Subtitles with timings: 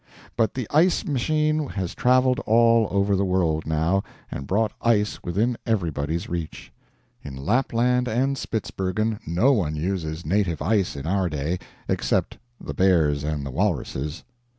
[0.35, 5.57] But the ice machine has traveled all over the world, now, and brought ice within
[5.63, 6.73] everybody's reach.
[7.21, 13.23] In Lapland and Spitzbergen no one uses native ice in our day, except the bears
[13.23, 14.23] and the walruses.